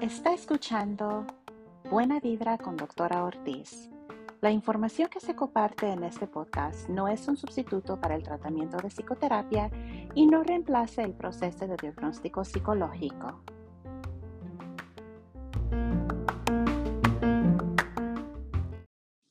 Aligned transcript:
Está 0.00 0.32
escuchando 0.32 1.26
Buena 1.90 2.20
Vibra 2.20 2.56
con 2.56 2.76
Doctora 2.76 3.24
Ortiz. 3.24 3.90
La 4.40 4.52
información 4.52 5.08
que 5.08 5.18
se 5.18 5.34
comparte 5.34 5.88
en 5.88 6.04
este 6.04 6.28
podcast 6.28 6.88
no 6.88 7.08
es 7.08 7.26
un 7.26 7.36
sustituto 7.36 8.00
para 8.00 8.14
el 8.14 8.22
tratamiento 8.22 8.76
de 8.76 8.90
psicoterapia 8.90 9.70
y 10.14 10.26
no 10.26 10.44
reemplaza 10.44 11.02
el 11.02 11.14
proceso 11.14 11.66
de 11.66 11.76
diagnóstico 11.76 12.44
psicológico. 12.44 13.42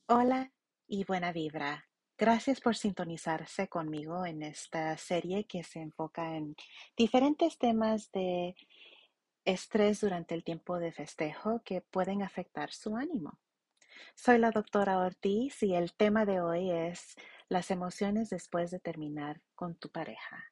Hola 0.06 0.52
y 0.86 1.04
buena 1.04 1.32
vibra. 1.32 1.89
Gracias 2.20 2.60
por 2.60 2.76
sintonizarse 2.76 3.68
conmigo 3.68 4.26
en 4.26 4.42
esta 4.42 4.94
serie 4.98 5.44
que 5.44 5.64
se 5.64 5.80
enfoca 5.80 6.36
en 6.36 6.54
diferentes 6.94 7.56
temas 7.56 8.12
de 8.12 8.54
estrés 9.46 10.02
durante 10.02 10.34
el 10.34 10.44
tiempo 10.44 10.78
de 10.78 10.92
festejo 10.92 11.62
que 11.64 11.80
pueden 11.80 12.22
afectar 12.22 12.72
su 12.72 12.94
ánimo. 12.94 13.38
Soy 14.14 14.36
la 14.36 14.50
doctora 14.50 14.98
Ortiz 14.98 15.62
y 15.62 15.74
el 15.74 15.94
tema 15.94 16.26
de 16.26 16.42
hoy 16.42 16.70
es 16.70 17.16
las 17.48 17.70
emociones 17.70 18.28
después 18.28 18.70
de 18.70 18.80
terminar 18.80 19.40
con 19.54 19.76
tu 19.76 19.88
pareja. 19.88 20.44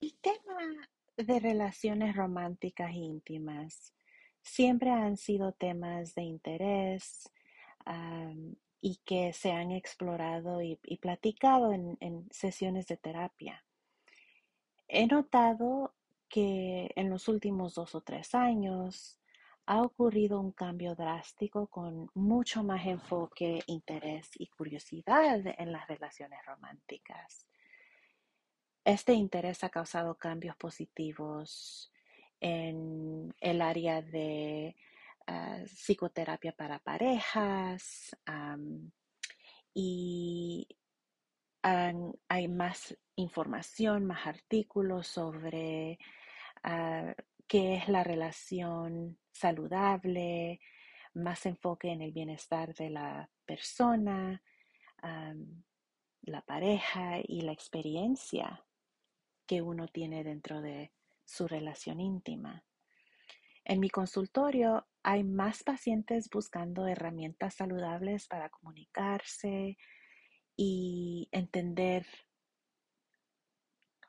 El 0.00 0.14
tema 0.22 0.88
de 1.14 1.40
relaciones 1.40 2.16
románticas 2.16 2.92
e 2.92 3.00
íntimas 3.00 3.92
siempre 4.40 4.88
han 4.88 5.18
sido 5.18 5.52
temas 5.52 6.14
de 6.14 6.22
interés 6.22 7.30
y 8.80 8.96
que 9.04 9.32
se 9.32 9.52
han 9.52 9.72
explorado 9.72 10.62
y, 10.62 10.76
platicado 11.00 11.72
en 11.72 12.28
sesiones 12.30 12.86
de 12.86 12.96
terapia. 12.96 13.64
He 14.88 15.06
notado 15.06 15.94
que 16.28 16.90
en 16.96 17.10
los 17.10 17.28
últimos 17.28 17.74
dos 17.74 17.94
o 17.94 18.00
tres 18.00 18.34
años 18.34 19.20
ha 19.66 19.82
ocurrido 19.82 20.40
un 20.40 20.50
cambio 20.50 20.96
drástico 20.96 21.68
con 21.68 22.10
mucho 22.14 22.64
más 22.64 22.84
enfoque, 22.86 23.60
interés 23.66 24.30
y 24.34 24.48
curiosidad 24.48 25.40
en 25.58 25.70
las 25.70 25.86
relaciones 25.86 26.44
románticas. 26.44 27.46
Este 28.84 29.12
interés 29.12 29.62
ha 29.62 29.68
causado 29.68 30.16
cambios 30.16 30.56
positivos 30.56 31.92
en 32.40 33.32
el 33.40 33.62
área 33.62 34.02
de 34.02 34.74
ah, 35.30 35.64
psicoterapia 35.66 36.52
para 36.52 36.78
parejas 36.78 38.16
y 39.74 40.66
hay 41.62 42.48
más 42.48 42.96
información, 43.16 44.06
más 44.06 44.26
artículos 44.26 45.06
sobre 45.06 45.98
uh, 46.64 47.12
qué 47.46 47.74
es 47.74 47.88
la 47.88 48.02
relación 48.02 49.18
saludable, 49.30 50.60
más 51.14 51.46
enfoque 51.46 51.90
en 51.90 52.02
el 52.02 52.12
bienestar 52.12 52.74
de 52.74 52.90
la 52.90 53.30
persona, 53.44 54.42
la 56.22 56.42
pareja 56.42 57.18
y 57.22 57.40
la 57.40 57.52
experiencia 57.52 58.64
que 59.46 59.62
uno 59.62 59.88
tiene 59.88 60.22
dentro 60.22 60.60
de 60.60 60.92
su 61.24 61.48
relación 61.48 62.00
íntima. 62.00 62.62
En 63.64 63.80
mi 63.80 63.90
consultorio 63.90 64.86
hay 65.02 65.24
más 65.24 65.62
pacientes 65.62 66.28
buscando 66.30 66.86
herramientas 66.86 67.54
saludables 67.54 68.26
para 68.26 68.50
comunicarse 68.50 69.78
y 70.56 71.28
entender 71.32 72.06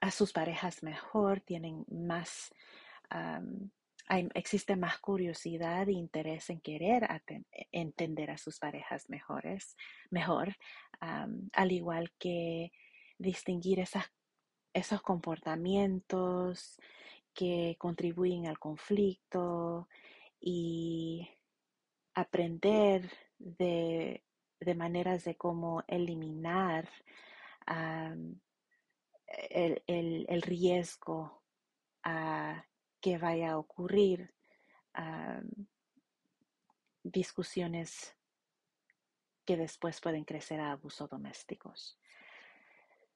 a 0.02 0.12
sus 0.12 0.34
parejas 0.34 0.84
mejor, 0.84 1.42
tienen 1.42 1.86
más, 1.90 2.52
existe 4.34 4.76
más 4.76 5.00
curiosidad 5.00 5.88
e 5.88 5.94
interés 5.94 6.50
en 6.50 6.60
querer 6.60 7.08
entender 7.72 8.32
a 8.32 8.38
sus 8.38 8.60
parejas 8.60 9.10
mejores, 9.10 9.78
mejor, 10.10 10.58
al 11.00 11.72
igual 11.72 12.12
que 12.20 12.72
distinguir 13.18 13.80
esos 14.74 15.02
comportamientos 15.04 16.78
que 17.34 17.78
contribuyen 17.80 18.48
al 18.48 18.60
conflicto 18.60 19.88
aprender 22.32 23.12
de, 23.38 24.24
maneras 24.78 25.26
de 25.26 25.36
cómo 25.36 25.84
eliminar 25.86 26.88
el, 29.50 30.42
riesgo 30.42 31.44
a 32.04 32.66
que 33.02 33.18
vaya 33.18 33.52
a 33.52 33.58
ocurrir 33.58 34.34
discusiones 37.04 38.16
que 39.46 39.58
después 39.58 40.00
pueden 40.00 40.24
crecer 40.24 40.62
a 40.62 40.72
abusos 40.72 41.10
domésticos. 41.10 42.00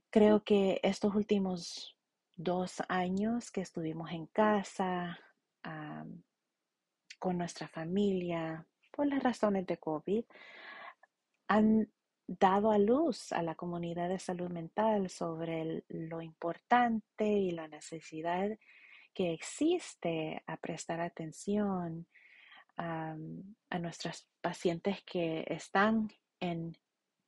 Creo 0.09 0.43
que 0.43 0.81
estos 0.83 1.15
últimos 1.15 1.97
dos 2.35 2.83
años 2.89 3.49
que 3.49 3.61
estuvimos 3.61 4.11
en 4.11 4.25
casa 4.27 5.17
con 7.17 7.37
nuestra 7.37 7.69
familia 7.69 8.67
por 8.95 9.07
las 9.07 9.21
razones 9.21 9.67
de 9.67 9.77
COVID 9.77 10.23
han 11.47 11.91
dado 12.27 12.71
a 12.71 12.77
luz 12.77 13.31
a 13.31 13.43
la 13.43 13.55
comunidad 13.55 14.09
de 14.09 14.19
salud 14.19 14.49
mental 14.49 15.09
sobre 15.09 15.83
lo 15.89 16.21
importante 16.21 17.27
y 17.27 17.51
la 17.51 17.67
necesidad 17.67 18.57
que 19.13 19.31
existe 19.33 20.43
a 20.47 20.57
prestar 20.57 21.01
atención 21.01 22.07
a 22.77 23.15
nuestros 23.79 24.27
pacientes 24.41 25.01
que 25.05 25.45
están 25.47 26.09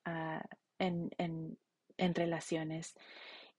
ah, 0.03 0.43
en, 0.77 1.09
en, 1.17 2.15
relaciones 2.15 2.95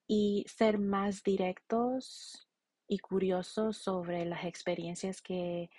y 0.06 0.44
ser 0.48 0.78
más 0.78 1.22
directos 1.22 2.46
y 2.86 2.98
curiosos 2.98 3.78
sobre 3.78 4.26
las 4.26 4.44
experiencias 4.44 5.22
que, 5.22 5.70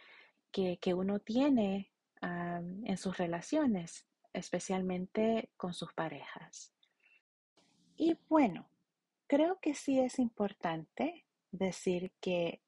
que, 0.51 0.93
uno 0.93 1.19
tiene 1.19 1.88
en 2.21 2.97
sus 2.97 3.17
relaciones 3.17 4.05
especialmente 4.33 5.49
con 5.57 5.73
sus 5.73 5.93
parejas. 5.93 6.73
Y 7.95 8.17
bueno, 8.29 8.69
creo 9.27 9.59
que 9.59 9.73
sí 9.73 9.99
es 9.99 10.19
importante 10.19 11.25
decir 11.51 12.11
que 12.21 12.61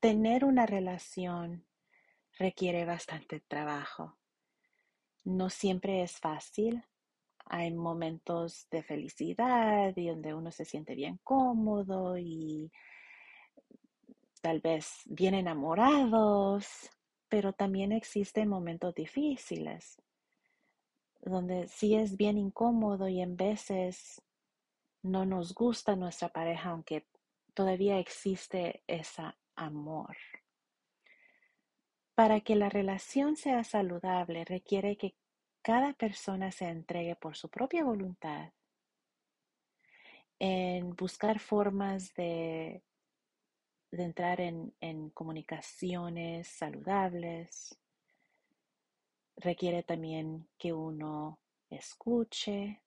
tener 0.00 0.44
una 0.44 0.66
relación 0.66 1.64
requiere 2.38 2.84
bastante 2.84 3.40
trabajo. 3.40 4.18
No 5.24 5.48
siempre 5.48 6.02
es 6.02 6.18
fácil. 6.18 6.84
Hay 7.44 7.72
momentos 7.72 8.66
de 8.70 8.82
felicidad 8.82 9.96
y 9.96 10.08
donde 10.08 10.34
uno 10.34 10.50
se 10.50 10.64
siente 10.64 10.94
bien 10.94 11.20
cómodo 11.22 12.18
y 12.18 12.72
tal 14.40 14.60
vez 14.60 15.02
bien 15.06 15.34
enamorados, 15.34 16.90
pero 17.32 17.54
también 17.54 17.92
existen 17.92 18.46
momentos 18.46 18.94
difíciles, 18.94 19.96
donde 21.22 21.66
sí 21.66 21.94
es 21.94 22.18
bien 22.18 22.36
incómodo 22.36 23.08
y 23.08 23.22
en 23.22 23.38
veces 23.38 24.20
no 25.02 25.24
nos 25.24 25.54
gusta 25.54 25.96
nuestra 25.96 26.28
pareja, 26.28 26.68
aunque 26.68 27.06
todavía 27.54 27.98
existe 27.98 28.84
ese 28.86 29.22
amor. 29.56 30.14
Para 32.14 32.42
que 32.42 32.54
la 32.54 32.68
relación 32.68 33.36
sea 33.36 33.64
saludable 33.64 34.44
requiere 34.44 34.98
que 34.98 35.14
cada 35.62 35.94
persona 35.94 36.52
se 36.52 36.66
entregue 36.66 37.16
por 37.16 37.34
su 37.34 37.48
propia 37.48 37.82
voluntad 37.82 38.52
en 40.38 40.94
buscar 40.96 41.38
formas 41.38 42.12
de 42.12 42.82
de 43.92 44.04
entrar 44.04 44.40
en, 44.40 45.10
comunicaciones 45.10 46.48
saludables. 46.48 47.78
Requiere 49.36 49.82
también 49.82 50.48
que 50.58 50.72
uno 50.72 51.38
escuche, 51.68 52.80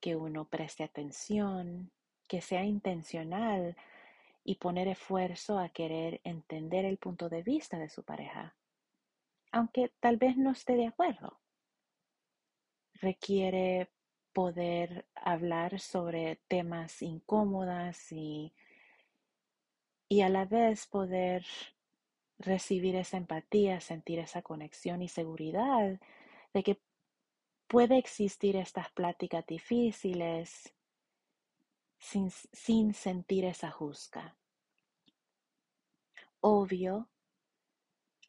que 0.00 0.16
uno 0.16 0.46
preste 0.46 0.82
atención, 0.82 1.90
que 2.26 2.40
sea 2.40 2.64
intencional 2.64 3.76
y 4.44 4.54
poner 4.54 4.88
esfuerzo 4.88 5.58
a 5.58 5.68
querer 5.68 6.22
entender 6.24 6.86
el 6.86 6.96
punto 6.96 7.28
de 7.28 7.42
vista 7.42 7.78
de 7.78 7.90
su 7.90 8.02
pareja, 8.02 8.56
aunque 9.52 9.92
tal 10.00 10.16
vez 10.16 10.38
no 10.38 10.52
esté 10.52 10.74
de 10.74 10.86
acuerdo. 10.86 11.38
Requiere 12.94 13.90
poder 14.32 15.06
hablar 15.14 15.80
sobre 15.80 16.36
temas 16.48 17.02
incómodas 17.02 18.10
y 18.12 18.54
y 20.10 20.22
a 20.22 20.28
la 20.28 20.44
vez 20.44 20.88
poder 20.88 21.46
recibir 22.36 22.96
esa 22.96 23.16
empatía, 23.16 23.80
sentir 23.80 24.18
esa 24.18 24.42
conexión 24.42 25.02
y 25.02 25.08
seguridad 25.08 26.00
de 26.52 26.62
que 26.64 26.80
puede 27.68 27.96
existir 27.96 28.56
estas 28.56 28.90
pláticas 28.90 29.46
difíciles 29.46 30.74
sin, 31.96 32.30
sin 32.30 32.92
sentir 32.92 33.44
esa 33.44 33.70
juzga. 33.70 34.36
Obvio, 36.40 37.08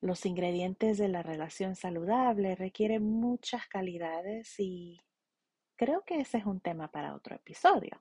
los 0.02 0.28
ingredientes 0.28 1.00
de 1.00 1.08
la 1.08 1.24
relación 1.24 1.76
saludable 1.76 2.54
requieren 2.54 3.04
muchas 3.04 3.68
calidades 3.68 4.60
y 4.60 5.02
creo 5.76 6.04
que 6.04 6.20
ese 6.20 6.38
es 6.38 6.46
un 6.46 6.60
tema 6.60 6.92
para 6.92 7.16
otro 7.16 7.36
episodio. 7.36 8.00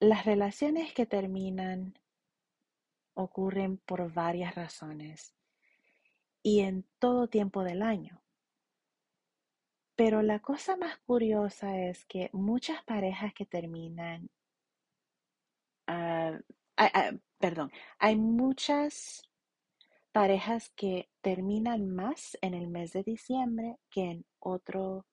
Las 0.00 0.24
relaciones 0.24 0.92
que 0.92 1.06
terminan 1.06 1.98
ocurren 3.14 3.78
por 3.78 4.12
varias 4.12 4.54
razones 4.54 5.34
y 6.42 6.60
en 6.60 6.84
todo 6.98 7.28
tiempo 7.28 7.64
del 7.64 7.82
año. 7.82 8.22
Pero 9.96 10.22
la 10.22 10.38
cosa 10.38 10.76
más 10.76 10.96
curiosa 10.98 11.76
es 11.76 12.04
que 12.04 12.30
muchas 12.32 12.84
parejas 12.84 13.34
que 13.34 13.44
terminan, 13.44 14.30
uh, 15.88 16.38
perdón, 17.38 17.72
hay 17.98 18.14
muchas 18.14 19.28
parejas 20.12 20.70
que 20.76 21.10
terminan 21.20 21.92
más 21.92 22.38
en 22.40 22.54
el 22.54 22.68
mes 22.68 22.92
de 22.92 23.02
diciembre 23.02 23.78
que 23.90 24.04
en 24.04 24.26
otro 24.38 25.06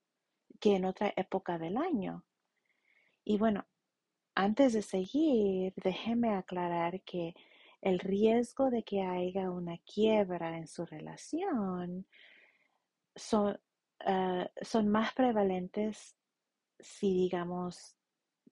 que 0.60 0.76
en 0.76 0.86
otra 0.86 1.12
época 1.16 1.58
del 1.58 1.78
año. 1.78 2.24
Y 3.24 3.38
bueno, 3.38 3.66
antes 4.36 4.74
de 4.74 4.82
seguir, 4.82 5.74
déjeme 5.78 6.36
aclarar 6.36 7.02
que 7.02 7.34
el 7.82 8.00
riesgo 8.00 8.70
de 8.70 8.84
que 8.84 9.02
haya 9.02 9.50
una 9.50 9.78
quiebra 9.80 10.58
en 10.58 10.68
su 10.68 10.86
relación 10.86 12.06
son, 13.16 13.60
uh, 14.06 14.46
son 14.62 14.90
más 14.90 15.14
prevalentes 15.14 16.16
si, 16.80 17.14
digamos, 17.14 17.96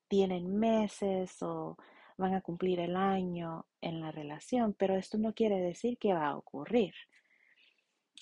tienen 0.07 0.57
meses 0.57 1.41
o 1.41 1.77
van 2.17 2.35
a 2.35 2.41
cumplir 2.41 2.79
el 2.79 2.95
año 2.95 3.65
en 3.81 3.99
la 3.99 4.11
relación, 4.11 4.73
pero 4.73 4.95
esto 4.95 5.17
no 5.17 5.33
quiere 5.33 5.59
decir 5.59 5.97
que 5.97 6.13
va 6.13 6.27
a 6.27 6.37
ocurrir. 6.37 6.93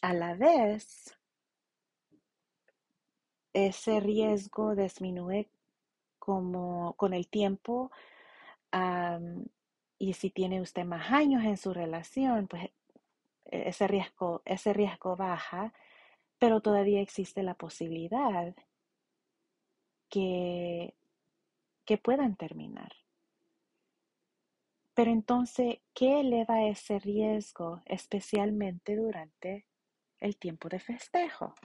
A 0.01 0.13
la 0.13 0.33
vez, 0.33 1.15
ese 3.53 3.99
riesgo 3.99 4.75
disminuye 4.75 5.51
como 6.21 6.93
con 6.93 7.13
el 7.15 7.27
tiempo 7.27 7.91
y 9.97 10.13
si 10.13 10.29
tiene 10.29 10.61
usted 10.61 10.85
más 10.85 11.11
años 11.11 11.43
en 11.43 11.57
su 11.57 11.73
relación, 11.73 12.47
pues 12.47 12.69
ese 13.45 13.87
riesgo, 13.87 14.41
ese 14.45 14.71
riesgo 14.71 15.15
baja, 15.17 15.73
pero 16.37 16.61
todavía 16.61 17.01
existe 17.01 17.43
la 17.43 17.55
posibilidad 17.55 18.55
que, 20.09 20.95
que 21.85 21.97
puedan 21.97 22.35
terminar. 22.35 22.93
Pero 24.93 25.11
entonces, 25.11 25.79
¿qué 25.93 26.19
eleva 26.19 26.63
ese 26.63 26.99
riesgo 26.99 27.81
especialmente 27.85 28.95
durante 28.95 29.65
el 30.19 30.37
tiempo 30.37 30.69
de 30.69 30.79
festejo? 30.79 31.55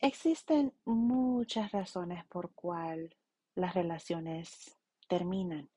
Existen 0.00 0.72
muchas 0.84 1.72
razones 1.72 2.24
por 2.26 2.52
cual 2.52 3.16
las 3.56 3.74
relaciones 3.74 4.78
terminan. 5.08 5.68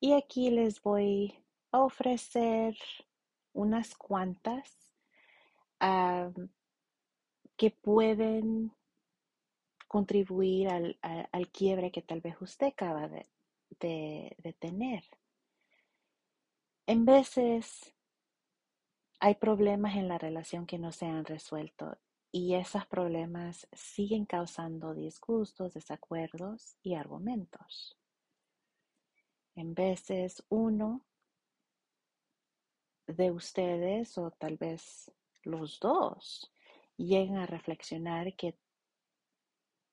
Y 0.00 0.14
aquí 0.14 0.50
les 0.50 0.82
voy 0.82 1.38
a 1.70 1.80
ofrecer 1.80 2.76
unas 3.52 3.94
cuantas 3.94 4.92
que 7.56 7.70
pueden 7.70 8.72
contribuir 9.86 10.68
al, 10.68 10.98
al, 11.02 11.48
quiebre 11.50 11.90
que 11.90 12.02
tal 12.02 12.20
vez 12.20 12.40
usted 12.40 12.68
acaba 12.68 13.08
de, 13.08 13.28
de, 13.78 14.56
tener. 14.58 15.04
En 16.86 17.04
veces 17.04 17.94
hay 19.20 19.34
problemas 19.34 19.96
en 19.96 20.08
la 20.08 20.18
relación 20.18 20.66
que 20.66 20.78
no 20.78 20.92
se 20.92 21.06
han 21.06 21.24
resuelto 21.24 21.96
y 22.34 22.54
esos 22.54 22.86
problemas 22.86 23.68
siguen 23.72 24.24
causando 24.24 24.94
disgustos, 24.94 25.74
desacuerdos 25.74 26.76
y 26.82 26.94
argumentos. 26.94 27.98
En 29.54 29.74
veces 29.74 30.42
uno 30.48 31.04
de 33.06 33.30
ustedes 33.30 34.16
o 34.16 34.30
tal 34.30 34.56
vez 34.56 35.12
los 35.42 35.78
dos 35.78 36.50
llegan 36.96 37.36
a 37.36 37.46
reflexionar 37.46 38.34
que 38.34 38.56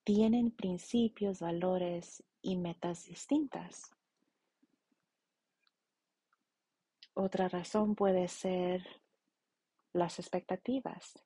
tienen 0.06 0.52
principios, 0.52 1.42
valores 1.42 2.24
y 2.42 2.56
metas 2.56 3.06
distintas. 3.06 3.92
Otra 7.14 7.50
razón 7.50 7.96
puede 7.96 8.30
ser 8.30 9.02
las 9.92 10.20
expectativas. 10.20 11.22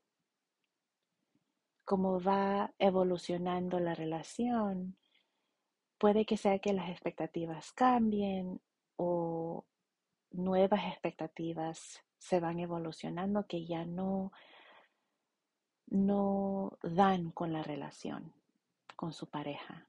Cómo 1.85 2.21
va 2.21 2.73
evolucionando 2.79 3.79
la 3.79 3.93
relación, 3.93 4.97
puede 5.97 6.25
que 6.25 6.37
sea 6.37 6.59
que 6.59 6.73
las 6.73 6.89
expectativas 6.89 7.71
cambien 7.71 8.61
o 8.95 9.65
nuevas 10.31 10.85
expectativas 10.87 12.03
se 12.17 12.39
van 12.39 12.59
evolucionando 12.59 13.47
que 13.47 13.65
ya 13.65 13.85
no, 13.85 14.31
no 15.87 16.77
dan 16.81 17.31
con 17.31 17.53
la 17.53 17.63
relación 17.63 18.33
con 18.95 19.13
su 19.13 19.27
pareja. 19.27 19.87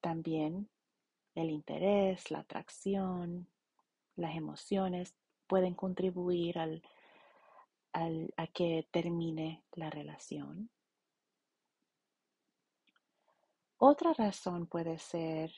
También 0.00 0.68
el 1.34 1.50
interés, 1.50 2.30
la 2.30 2.40
atracción, 2.40 3.48
las 4.14 4.36
emociones 4.36 5.14
pueden 5.46 5.74
contribuir 5.74 6.58
al, 6.58 6.82
a 8.36 8.46
que 8.48 8.86
termine 8.90 9.64
la 9.72 9.88
relación. 9.90 10.70
Otra 13.78 14.12
razón 14.12 14.66
puede 14.66 14.98
ser 14.98 15.50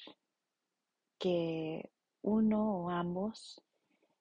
que 1.18 1.90
uno 2.22 2.84
o 2.84 2.90
ambos 2.90 3.62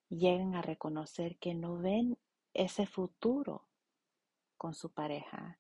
lleguen 0.10 0.56
a 0.56 0.62
reconocer 0.62 1.38
que 1.38 1.54
no 1.54 1.78
ven 1.78 2.18
ese 2.54 2.86
futuro 2.86 3.68
con 4.58 4.74
su 4.74 4.92
pareja 4.92 5.60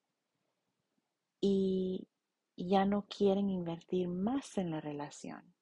y 1.40 2.08
ya 2.56 2.86
no 2.86 3.06
quieren 3.08 3.50
invertir 3.50 4.08
más 4.08 4.58
en 4.58 4.72
la 4.72 4.82
relación, 4.82 5.54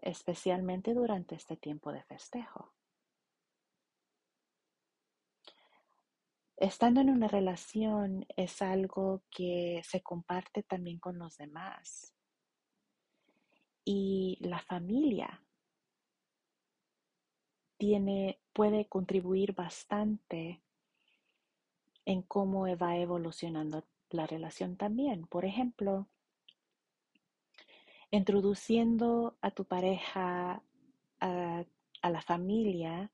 especialmente 0.00 0.94
durante 0.94 1.34
este 1.34 1.56
tiempo 1.56 1.90
de 1.90 2.02
festejo. 2.04 2.75
Estando 6.56 7.02
en 7.02 7.10
una 7.10 7.28
relación 7.28 8.26
es 8.36 8.62
algo 8.62 9.22
que 9.30 9.82
se 9.84 10.02
comparte 10.02 10.62
también 10.62 10.98
con 10.98 11.18
los 11.18 11.36
demás. 11.36 12.14
Y 13.84 14.38
la 14.40 14.60
familia 14.60 15.42
tiene, 17.76 18.40
puede 18.52 18.86
contribuir 18.86 19.54
bastante 19.54 20.62
en 22.06 22.22
cómo 22.22 22.64
va 22.76 22.96
evolucionando 22.96 23.84
la 24.10 24.26
relación 24.26 24.76
también. 24.76 25.26
Por 25.26 25.44
ejemplo, 25.44 26.08
introduciendo 28.10 29.36
a 29.40 29.50
tu 29.50 29.64
pareja 29.64 30.62
a, 31.20 31.64
la 32.02 32.22
familia 32.22 33.10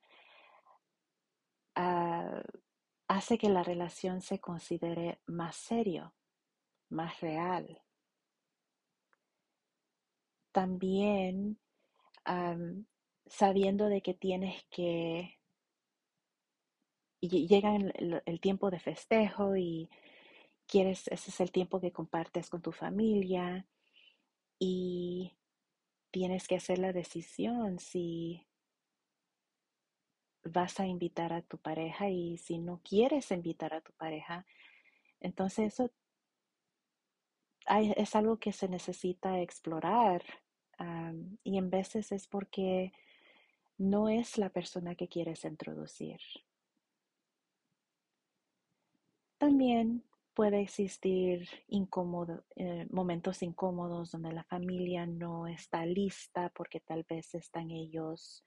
hace 3.09 3.39
que 3.39 3.49
la 3.49 3.63
relación 3.63 4.21
se 4.23 4.41
considere 4.41 5.21
más 5.27 5.57
serio, 5.57 6.15
más 6.89 7.21
real. 7.21 7.83
También 10.53 11.59
sabiendo 13.27 13.89
de 13.89 14.03
que 14.03 14.15
tienes 14.15 14.65
que 14.71 15.39
llega 17.21 17.77
el, 17.77 18.23
el, 18.27 18.41
tiempo 18.41 18.71
de 18.71 18.81
festejo 18.81 19.57
y 19.57 19.89
quieres, 20.67 21.09
ese 21.09 21.31
es 21.31 21.41
el 21.41 21.53
tiempo 21.53 21.81
que 21.81 21.93
compartes 21.93 22.51
con 22.51 22.63
tu 22.63 22.73
familia 22.73 23.67
y 24.59 25.37
tienes 26.11 26.47
que 26.47 26.57
hacer 26.57 26.79
la 26.79 26.93
decisión 26.93 27.79
si 27.79 28.47
vas 30.45 30.81
a 30.81 30.87
invitar 30.87 31.33
a 31.33 31.43
tu 31.43 31.59
pareja 31.59 32.09
y 32.09 32.39
si 32.39 32.59
no 32.59 32.81
quieres 32.83 33.31
invitar 33.31 33.75
a 33.75 33.81
tu 33.81 33.93
pareja, 33.93 34.47
entonces 35.21 35.75
eso 35.75 35.91
es 37.69 38.17
algo 38.17 38.39
que 38.39 38.53
se 38.53 38.69
necesita 38.69 39.41
explorar 39.41 40.23
y 41.45 41.59
en 41.59 41.71
veces 41.71 42.11
es 42.13 42.27
porque 42.27 42.93
no 43.79 44.09
es 44.09 44.37
la 44.39 44.49
persona 44.51 44.95
que 44.95 45.09
quieres 45.09 45.45
introducir. 45.45 46.21
También 49.39 50.05
puede 50.35 50.61
existir 50.61 51.49
eh, 51.69 52.87
momentos 52.91 53.43
incómodos 53.43 54.13
donde 54.13 54.33
la 54.33 54.45
familia 54.45 55.07
no 55.07 55.47
está 55.47 55.85
lista 55.85 56.51
porque 56.55 56.81
tal 56.81 57.05
vez 57.05 57.35
están 57.35 57.71
ellos 57.71 58.45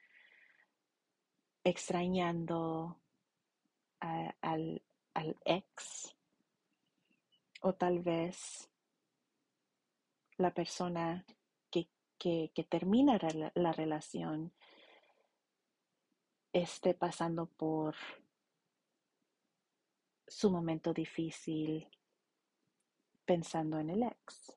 extrañando 1.66 3.02
al, 4.00 4.82
ex 5.44 6.16
o 7.62 7.74
tal 7.74 8.00
vez 8.00 8.70
la 10.38 10.54
persona 10.54 11.26
que, 11.70 12.66
termina 12.70 13.20
la 13.56 13.72
relación 13.74 14.54
esté 16.54 16.94
pasando 16.94 17.46
por 17.46 17.96
su 20.26 20.50
momento 20.50 20.94
difícil 20.94 21.88
pensando 23.26 23.80
en 23.80 23.90
el 23.90 24.04
ex, 24.04 24.56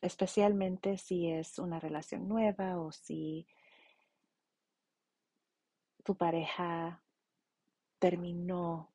especialmente 0.00 0.98
si 0.98 1.28
es 1.30 1.58
una 1.58 1.78
relación 1.78 2.28
nueva 2.28 2.80
o 2.80 2.90
si 2.92 3.46
tu 6.02 6.14
pareja 6.14 7.00
terminó 7.98 8.90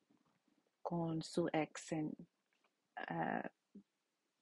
con 0.82 1.22
su 1.22 1.48
ex 1.52 1.92
en, 1.92 2.12
ah, 2.96 3.50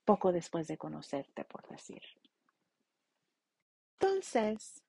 poco 0.05 0.33
después 0.33 0.69
de 0.69 0.79
conocerte, 0.79 1.45
por 1.45 1.67
decir. 1.69 2.03
Entonces, 3.99 4.85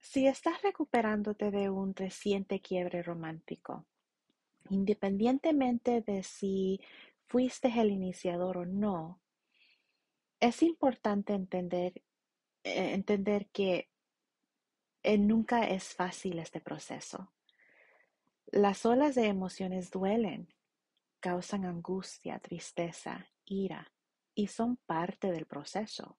si 0.00 0.26
estás 0.26 0.62
recuperándote 0.62 1.50
de 1.50 1.68
un 1.68 1.94
reciente 1.94 2.60
quiebre 2.60 3.02
romántico, 3.02 3.84
independientemente 4.70 6.00
de 6.00 6.22
si 6.22 6.80
fuiste 7.26 7.68
el 7.68 7.90
iniciador 7.90 8.58
o 8.58 8.64
no, 8.64 9.20
es 10.40 10.62
importante 10.62 11.34
entender, 11.34 12.02
eh, 12.64 12.94
entender 12.94 13.46
que 13.48 13.89
nunca 15.04 15.66
es 15.66 15.94
fácil 15.94 16.38
este 16.38 16.60
proceso. 16.60 17.32
Las 18.46 18.84
olas 18.84 19.14
de 19.14 19.26
emociones 19.26 19.90
duelen, 19.90 20.48
causan 21.20 21.64
angustia, 21.64 22.38
tristeza, 22.38 23.28
ira 23.44 23.92
y 24.34 24.48
son 24.48 24.76
parte 24.76 25.30
del 25.30 25.46
proceso. 25.46 26.18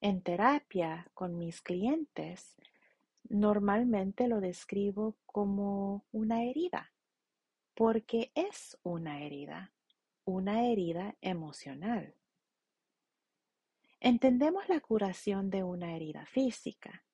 En 0.00 0.22
terapia 0.22 1.10
con 1.14 1.38
mis 1.38 1.60
clientes, 1.60 2.54
normalmente 3.28 4.28
lo 4.28 4.40
describo 4.40 5.16
como 5.26 6.06
una 6.12 6.44
herida, 6.44 6.92
porque 7.74 8.30
es 8.34 8.78
una 8.82 9.22
herida, 9.22 9.72
una 10.24 10.66
herida 10.66 11.16
emocional. 11.20 12.14
Entendemos 14.00 14.68
la 14.68 14.80
curación 14.80 15.50
de 15.50 15.64
una 15.64 15.96
herida 15.96 16.26
física, 16.26 17.04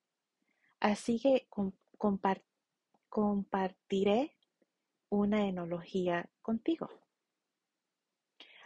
así 0.84 1.18
que 1.18 1.48
compartiré 3.08 4.36
una 5.08 5.46
enología 5.46 6.28
contigo. 6.42 6.90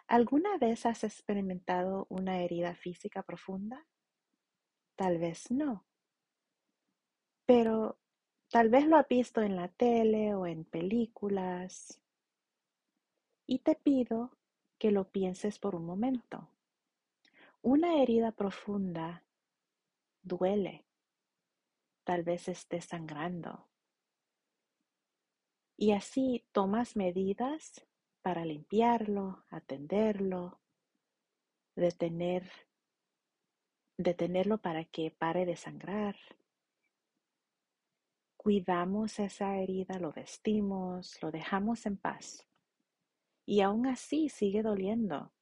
¿Alguna 0.09 0.59
vez 0.59 0.85
has 0.85 1.05
experimentado 1.05 2.09
una 2.11 2.41
herida 2.41 2.75
física 2.75 3.23
profunda? 3.23 3.87
Tal 4.97 5.19
vez 5.19 5.53
no. 5.53 5.87
Pero 7.47 8.01
tal 8.51 8.69
vez 8.69 8.89
lo 8.89 8.97
has 8.97 9.07
visto 9.07 9.41
en 9.41 9.55
la 9.55 9.69
tele 9.69 10.35
o 10.35 10.45
en 10.49 10.65
películas. 10.65 12.03
Y 13.47 13.61
te 13.61 13.77
pido 13.77 14.37
que 14.77 14.91
lo 14.91 15.09
pienses 15.13 15.61
por 15.61 15.77
un 15.77 15.87
momento. 15.87 16.49
Una 17.63 18.03
herida 18.03 18.33
profunda 18.33 19.23
duele. 20.23 20.88
Tal 22.09 22.23
vez 22.23 22.49
esté 22.49 22.81
sangrando. 22.81 23.69
Y 25.77 25.93
así 25.93 26.47
tomas 26.53 26.97
medidas 26.97 27.87
para 28.23 28.47
limpiarlo, 28.47 29.45
atenderlo, 29.51 30.59
detener, 31.77 32.51
detenerlo 33.99 34.57
para 34.57 34.87
que 34.87 35.11
pare 35.11 35.45
de 35.45 35.57
sangrar. 35.57 36.17
Cuidamos 38.39 39.19
esa 39.19 39.59
herida, 39.59 39.99
lo 39.99 40.11
vestimos, 40.11 41.23
lo 41.23 41.31
dejamos 41.31 41.85
en 41.85 41.99
paz. 41.99 42.49
Y 43.45 43.61
aún 43.61 43.87
así 43.87 44.31
sigue 44.31 44.63
doliendo. 44.63 45.35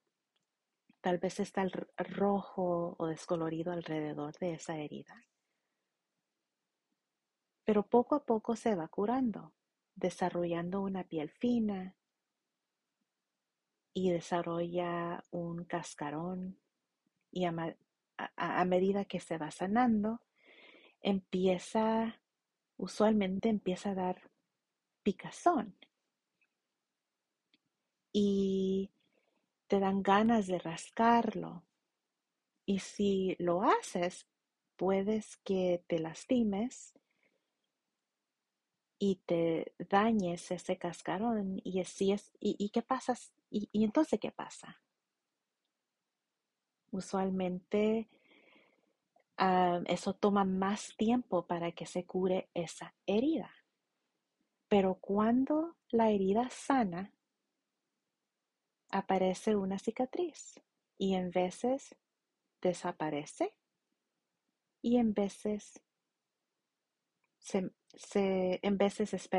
Tal 0.99 1.17
vez 1.17 1.39
está 1.39 1.65
rojo 1.95 2.97
o 2.99 3.07
descolorido 3.07 3.71
alrededor 3.71 4.37
de 4.39 4.55
esa 4.55 4.75
herida. 4.75 5.27
Pero 7.67 7.83
poco 7.83 8.15
a 8.15 8.23
poco 8.23 8.55
se 8.55 8.75
va 8.75 8.87
curando, 8.87 9.51
desarrollando 9.93 10.79
una 10.79 11.03
piel 11.03 11.29
fina, 11.29 11.97
y 13.93 14.09
desarrolla 14.09 15.25
un 15.31 15.65
cascarón 15.65 16.57
y 17.29 17.43
a, 17.43 17.51
medida 18.65 19.03
que 19.03 19.19
se 19.19 19.37
va 19.37 19.51
sanando, 19.51 20.21
empieza, 21.01 22.21
usualmente 22.77 23.49
empieza 23.49 23.89
a 23.89 23.95
dar 23.95 24.31
picazón 25.03 25.75
y 28.13 28.91
te 29.67 29.81
dan 29.81 30.03
ganas 30.03 30.47
de 30.47 30.59
rascarlo. 30.59 31.63
Y 32.65 32.79
si 32.79 33.35
lo 33.39 33.63
haces, 33.63 34.25
puedes 34.77 35.35
que 35.37 35.83
te 35.87 35.99
lastimes 35.99 36.93
y 38.99 39.15
te 39.25 39.73
dañes 39.77 40.51
ese 40.51 40.77
cascarón 40.77 41.61
y 41.63 41.79
así 41.79 42.11
es. 42.11 42.31
¿Y, 42.39 42.69
qué 42.69 42.81
pasa? 42.81 43.15
¿Y, 43.49 43.69
¿Y 43.71 43.83
entonces 43.83 44.19
qué 44.19 44.31
pasa? 44.31 44.81
Usualmente 46.91 48.09
ah, 49.37 49.81
eso 49.85 50.13
toma 50.13 50.45
más 50.45 50.95
tiempo 50.97 51.45
para 51.45 51.71
que 51.71 51.85
se 51.85 52.05
cure 52.05 52.49
esa 52.53 52.95
herida. 53.05 53.51
Pero 54.67 54.95
cuando 54.95 55.75
la 55.89 56.09
herida 56.09 56.49
sana, 56.49 57.13
aparece 58.89 59.55
una 59.55 59.79
cicatriz 59.79 60.61
y 60.97 61.15
en 61.15 61.31
veces 61.31 61.95
desaparece 62.61 63.53
y 64.81 64.97
en 64.97 65.13
veces 65.13 65.81
se, 67.39 67.71
en 68.61 68.77
veces 68.77 69.29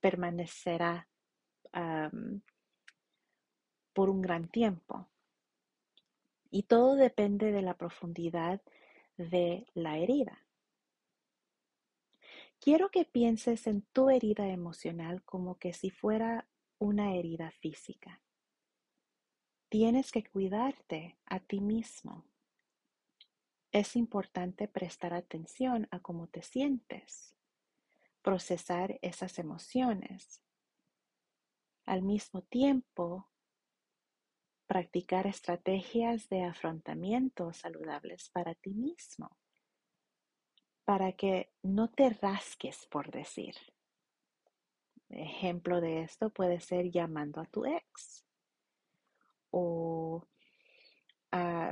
permanecerá 0.00 1.08
por 3.92 4.10
un 4.10 4.22
gran 4.22 4.48
tiempo. 4.48 5.08
Y 6.50 6.62
todo 6.64 6.96
depende 6.96 7.52
de 7.52 7.62
la 7.62 7.76
profundidad 7.76 8.62
de 9.16 9.66
la 9.74 9.98
herida. 9.98 10.46
Quiero 12.60 12.90
que 12.90 13.04
pienses 13.04 13.66
en 13.66 13.82
tu 13.82 14.10
herida 14.10 14.48
emocional 14.48 15.22
como 15.24 15.58
que 15.58 15.72
si 15.72 15.90
fuera 15.90 16.48
una 16.78 17.14
herida 17.14 17.50
física. 17.50 18.22
Tienes 19.68 20.12
que 20.12 20.24
cuidarte 20.24 21.18
a 21.26 21.40
ti 21.40 21.60
mismo 21.60 22.24
es 23.78 23.94
importante 23.94 24.68
prestar 24.68 25.12
atención 25.12 25.86
a 25.90 26.00
cómo 26.00 26.28
te 26.28 26.40
sientes, 26.40 27.36
procesar 28.22 28.98
esas 29.02 29.38
emociones. 29.38 30.42
Al 31.84 32.00
mismo 32.00 32.40
tiempo, 32.40 33.28
practicar 34.66 35.26
estrategias 35.26 36.30
de 36.30 36.44
afrontamiento 36.44 37.52
saludables 37.52 38.30
para 38.30 38.54
ti 38.54 38.72
mismo, 38.72 39.36
para 40.86 41.12
que 41.12 41.52
no 41.62 41.90
te 41.90 42.08
rasques 42.08 42.86
por 42.86 43.10
decir. 43.10 43.56
Ejemplo 45.10 45.82
de 45.82 46.00
esto 46.00 46.30
puede 46.30 46.60
ser 46.60 46.90
llamando 46.90 47.42
a 47.42 47.44
tu 47.44 47.66
ex 47.66 48.24
o 49.50 50.05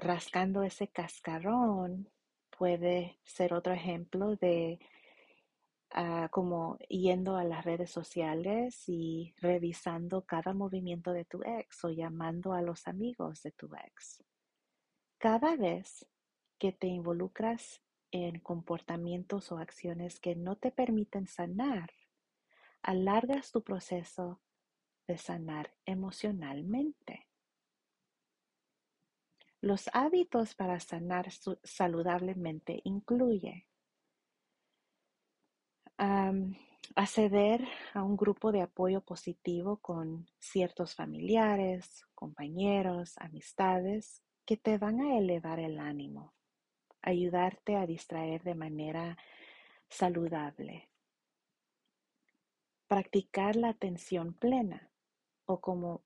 rascando 0.00 0.62
ese 0.62 0.88
cascarón 0.88 2.10
puede 2.56 3.18
ser 3.24 3.54
otro 3.54 3.72
ejemplo 3.72 4.36
de 4.36 4.78
ah, 5.90 6.28
como 6.30 6.78
yendo 6.88 7.36
a 7.36 7.44
las 7.44 7.64
redes 7.64 7.90
sociales 7.90 8.84
y 8.88 9.34
revisando 9.38 10.22
cada 10.22 10.54
movimiento 10.54 11.12
de 11.12 11.24
tu 11.24 11.42
ex 11.42 11.84
o 11.84 11.90
llamando 11.90 12.52
a 12.52 12.62
los 12.62 12.86
amigos 12.86 13.42
de 13.42 13.52
tu 13.52 13.68
ex. 13.74 14.22
Cada 15.18 15.56
vez 15.56 16.06
que 16.58 16.72
te 16.72 16.86
involucras 16.86 17.82
en 18.10 18.38
comportamientos 18.38 19.50
o 19.50 19.58
acciones 19.58 20.20
que 20.20 20.36
no 20.36 20.56
te 20.56 20.70
permiten 20.70 21.26
sanar, 21.26 21.90
alargas 22.82 23.50
tu 23.50 23.62
proceso 23.62 24.40
de 25.06 25.18
sanar 25.18 25.74
emocionalmente. 25.84 27.26
Los 29.64 29.88
hábitos 29.94 30.54
para 30.54 30.78
sanar 30.78 31.30
saludablemente 31.62 32.82
incluye 32.84 33.66
acceder 36.94 37.66
a 37.94 38.02
un 38.02 38.14
grupo 38.14 38.52
de 38.52 38.60
apoyo 38.60 39.00
positivo 39.00 39.78
con 39.78 40.26
ciertos 40.38 40.94
familiares, 40.94 42.04
compañeros, 42.14 43.16
amistades 43.16 44.22
que 44.44 44.58
te 44.58 44.76
van 44.76 45.00
a 45.00 45.16
elevar 45.16 45.58
el 45.60 45.78
ánimo, 45.80 46.34
ayudarte 47.00 47.76
a 47.76 47.86
distraer 47.86 48.42
de 48.42 48.54
manera 48.54 49.16
saludable. 49.88 50.90
Practicar 52.86 53.56
la 53.56 53.70
atención 53.70 54.34
plena 54.34 54.90
o 55.46 55.62
como 55.62 56.04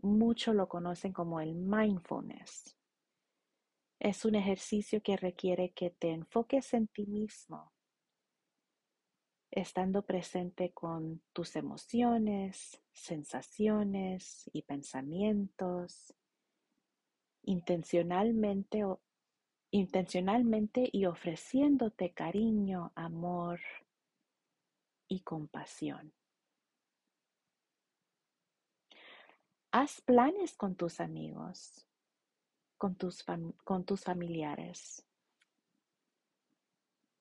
muchos 0.00 0.54
lo 0.54 0.70
conocen 0.70 1.12
como 1.12 1.38
el 1.38 1.54
mindfulness. 1.54 2.77
Es 4.00 4.24
un 4.24 4.34
ejercicio 4.34 5.02
que 5.02 5.16
requiere 5.16 5.70
que 5.72 5.90
te 5.90 6.10
enfoques 6.10 6.72
en 6.74 6.86
ti 6.88 7.06
mismo 7.06 7.72
estando 9.50 10.02
presente 10.02 10.72
con 10.72 11.22
tus 11.32 11.56
emociones, 11.56 12.80
sensaciones 12.92 14.48
y 14.52 14.62
pensamientos, 14.62 16.14
intencionalmente, 17.42 18.84
intencionalmente 19.70 20.88
y 20.92 21.06
ofreciéndote 21.06 22.12
cariño, 22.12 22.92
amor 22.94 23.60
y 25.08 25.20
compasión. 25.20 26.12
Haz 29.70 30.00
planes 30.02 30.56
con 30.56 30.76
tus 30.76 31.00
amigos, 31.00 31.87
con 32.78 32.94
tus, 32.94 33.22
con 33.64 33.84
tus 33.84 34.04
familiares. 34.04 35.04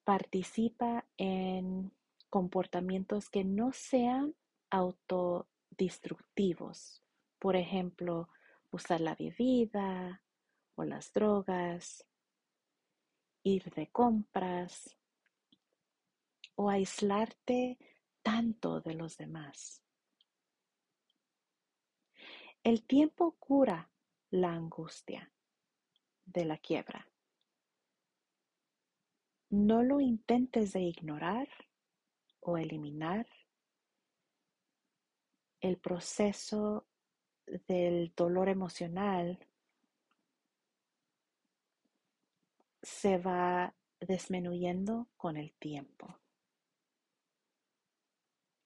Participa 0.05 1.05
en 1.17 1.91
comportamientos 2.29 3.29
que 3.29 3.43
no 3.43 3.73
sean 3.73 4.35
autodestructivos. 4.69 7.03
Por 7.39 7.55
ejemplo, 7.55 8.29
usar 8.71 9.01
la 9.01 9.15
bebida 9.15 10.23
o 10.75 10.85
las 10.85 11.11
drogas, 11.11 12.05
ir 13.43 13.71
de 13.73 13.89
compras 13.89 14.95
o 16.55 16.69
aislarte 16.69 17.77
tanto 18.21 18.81
de 18.81 18.93
los 18.93 19.17
demás. 19.17 19.81
El 22.63 22.83
tiempo 22.83 23.31
cura 23.39 23.89
la 24.29 24.51
angustia 24.51 25.31
de 26.27 26.45
la 26.45 26.57
quiebra. 26.57 27.07
No 29.49 29.81
lo 29.81 29.99
intentes 29.99 30.73
de 30.73 30.81
ignorar 30.81 31.47
o 32.41 32.57
eliminar 32.57 33.25
el 35.61 35.77
proceso 35.77 36.85
del 37.67 38.13
dolor 38.15 38.49
emocional 38.49 39.39
se 42.81 43.17
va 43.17 43.73
disminuyendo 43.99 45.07
con 45.17 45.37
el 45.37 45.53
tiempo. 45.53 46.19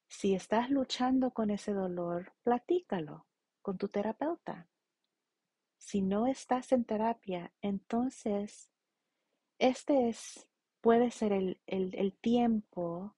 Si 0.07 0.35
estás 0.35 0.69
luchando 0.69 1.31
con 1.31 1.49
ese 1.49 1.73
dolor, 1.73 2.33
platícalo 2.43 3.25
con 3.61 3.77
tu 3.77 3.87
terapeuta. 3.87 4.67
Si 5.81 6.03
no 6.03 6.27
estás 6.27 6.71
en 6.73 6.85
terapia, 6.85 7.51
entonces 7.59 8.69
este 9.57 10.09
es, 10.09 10.47
puede 10.79 11.09
ser 11.09 11.33
el, 11.33 11.59
el 11.65 12.13
tiempo 12.21 13.15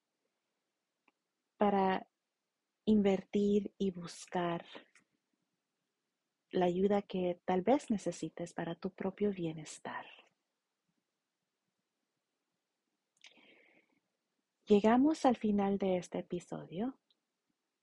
para 1.57 2.07
invertir 2.85 3.73
y 3.77 3.91
buscar 3.91 4.65
la 6.51 6.65
ayuda 6.65 7.01
que 7.01 7.41
tal 7.43 7.63
vez 7.63 7.91
necesites 7.91 8.53
para 8.53 8.75
tu 8.75 8.91
propio 8.91 9.31
bienestar. 9.31 10.05
Llegamos 14.67 15.25
al 15.25 15.35
final 15.35 15.77
de 15.77 15.97
este 15.97 16.19
episodio. 16.19 16.97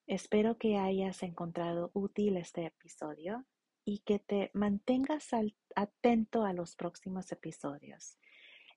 Espero 0.07 0.57
que 0.57 0.79
hayas 0.79 1.23
encontrado 1.23 1.91
útil 1.93 2.39
este 2.39 2.65
episodio 2.65 3.47
y 3.85 3.99
que 4.01 4.19
te 4.19 4.51
mantengas 4.55 5.31
atento 5.75 6.45
a 6.45 6.53
los 6.53 6.77
próximos 6.77 7.33
episodios. 7.33 8.19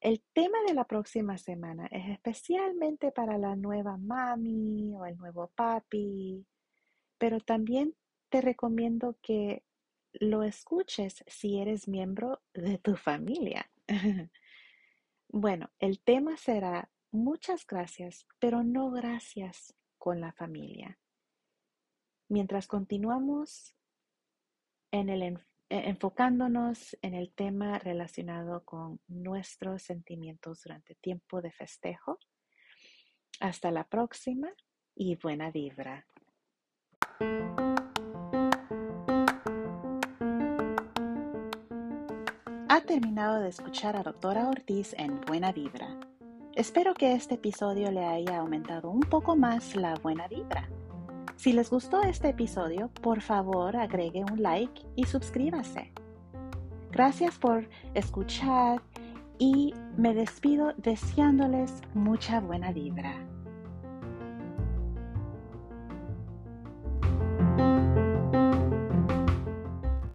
El 0.01 0.21
tema 0.33 0.57
de 0.67 0.73
la 0.73 0.85
próxima 0.85 1.37
semana 1.37 1.87
es 1.87 2.09
especialmente 2.09 3.11
para 3.11 3.37
la 3.37 3.55
nueva 3.55 3.97
mami 3.97 4.93
o 4.95 5.05
el 5.05 5.17
nuevo 5.17 5.51
papi, 5.55 6.45
pero 7.17 7.39
también 7.39 7.95
te 8.29 8.41
recomiendo 8.41 9.17
que 9.21 9.63
lo 10.13 10.43
escuches 10.43 11.23
si 11.27 11.59
eres 11.59 11.87
miembro 11.87 12.41
de 12.53 12.77
tu 12.77 12.95
familia. 12.95 13.71
bueno, 15.29 15.71
el 15.79 15.99
tema 15.99 16.35
será 16.37 16.91
muchas 17.11 17.65
gracias, 17.65 18.27
pero 18.39 18.63
no 18.63 18.91
gracias 18.91 19.73
con 19.97 20.19
la 20.19 20.33
familia. 20.33 20.99
Mientras 22.27 22.67
continuamos 22.67 23.75
en 24.93 25.10
el 25.10 25.23
eh, 25.23 25.39
enfocándonos 25.69 26.95
en 27.01 27.15
el 27.15 27.34
tema 27.34 27.79
relacionado 27.79 28.63
con 28.63 28.99
nuestros 29.08 29.82
sentimientos 29.82 30.62
durante 30.63 30.95
tiempo 30.95 31.41
de 31.41 31.51
festejo. 31.51 32.19
Hasta 33.39 33.71
la 33.71 33.84
próxima 33.86 34.49
y 34.95 35.15
buena 35.15 35.49
vibra. 35.49 36.06
Ha 42.69 42.82
terminado 42.86 43.39
de 43.39 43.49
escuchar 43.49 43.97
a 43.97 44.03
doctora 44.03 44.47
Ortiz 44.47 44.93
en 44.93 45.21
Buena 45.21 45.51
Vibra. 45.51 45.99
Espero 46.53 46.93
que 46.93 47.13
este 47.13 47.36
episodio 47.36 47.91
le 47.91 48.06
haya 48.06 48.38
aumentado 48.38 48.91
un 48.91 49.01
poco 49.01 49.36
más 49.36 49.75
la 49.75 49.95
buena 49.95 50.27
vibra. 50.27 50.69
Si 51.43 51.51
les 51.51 51.69
gustó 51.69 52.01
este 52.03 52.29
episodio, 52.29 52.89
por 53.01 53.19
favor 53.19 53.75
agregue 53.75 54.23
un 54.23 54.41
like 54.41 54.82
y 54.95 55.03
suscríbase. 55.03 55.91
Gracias 56.89 57.38
por 57.38 57.67
escuchar 57.93 58.82
y 59.39 59.73
me 59.97 60.13
despido 60.13 60.71
deseándoles 60.77 61.82
mucha 61.93 62.39
buena 62.39 62.71
vibra. 62.71 63.13